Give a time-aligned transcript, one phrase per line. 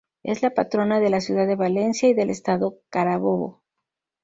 [0.23, 3.61] Es la patrona de la Ciudad de Valencia y del Estado Carabobo.